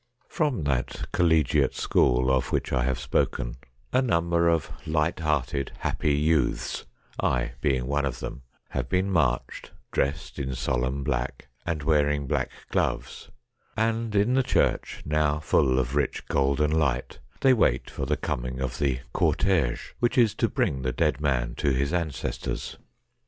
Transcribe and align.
From 0.27 0.63
that 0.63 1.09
Collegiate 1.11 1.75
School 1.75 2.31
of 2.31 2.51
which 2.51 2.73
I 2.73 2.85
have 2.85 2.97
spoken 2.97 3.57
a 3.93 4.01
number 4.01 4.49
of 4.49 4.71
light 4.87 5.19
hearted, 5.19 5.73
happy 5.77 6.15
youths, 6.15 6.87
I 7.19 7.51
being 7.61 7.85
one 7.85 8.03
of 8.07 8.17
them, 8.19 8.41
have 8.69 8.89
been 8.89 9.11
marched, 9.11 9.73
dressed 9.91 10.39
in 10.39 10.55
solemn 10.55 11.03
black, 11.03 11.49
and 11.67 11.83
wearing 11.83 12.25
black 12.25 12.49
gloves, 12.71 13.29
and 13.77 14.15
in 14.15 14.33
the 14.33 14.41
church, 14.41 15.03
now 15.05 15.37
full 15.37 15.77
of 15.77 15.95
rich, 15.95 16.25
golden 16.25 16.71
light, 16.71 17.19
they 17.41 17.53
wait 17.53 17.87
for 17.87 18.07
the 18.07 18.17
coming 18.17 18.59
of 18.59 18.79
the 18.79 19.01
cortege 19.13 19.91
which 19.99 20.17
is 20.17 20.33
to 20.33 20.49
bring 20.49 20.81
the 20.81 20.91
dead 20.91 21.21
man 21.21 21.53
to 21.57 21.69
his 21.73 21.93
ancestors. 21.93 22.79